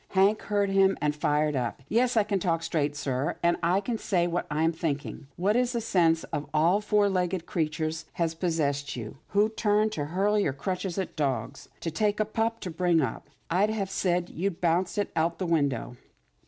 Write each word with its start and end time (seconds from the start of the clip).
Hank 0.17 0.41
heard 0.41 0.71
him 0.71 0.97
and 0.99 1.15
fired 1.15 1.55
up." 1.55 1.83
Yes 1.87 2.17
I 2.17 2.23
can 2.23 2.39
talk 2.39 2.63
straight, 2.63 2.95
sir, 2.95 3.35
and 3.43 3.55
I'll 3.61 3.83
say 3.99 4.25
what 4.25 4.47
I'm 4.49 4.71
thinking. 4.71 5.27
What, 5.35 5.55
in 5.55 5.63
the 5.67 5.87
name 5.93 6.15
of 6.33 6.49
all 6.55 6.81
four 6.81 7.07
legged 7.07 7.45
creatures, 7.45 8.05
has 8.13 8.33
pos 8.33 8.53
sessed 8.57 8.95
you, 8.95 9.17
who 9.27 9.53
used 9.55 9.91
to 9.93 10.05
hurl 10.05 10.39
your 10.39 10.53
crutches 10.53 10.97
at 10.97 11.15
dogs, 11.15 11.69
to 11.81 11.91
take 11.91 12.19
a 12.19 12.25
pup 12.25 12.61
to 12.61 12.71
bring 12.71 12.99
up? 12.99 13.29
I'd 13.51 13.69
have 13.69 13.91
said 13.91 14.31
you'd 14.31 14.59
bounce 14.59 14.97
it 14.97 15.11
out 15.15 15.37
the 15.37 15.45
window." 15.45 15.97